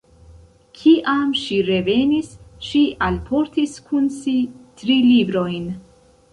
Kiam 0.77 1.35
ŝi 1.41 1.57
revenis, 1.67 2.31
ŝi 2.69 2.81
alportis 3.11 3.79
kun 3.91 4.11
si 4.19 4.37
tri 4.81 5.01
librojn. 5.13 5.73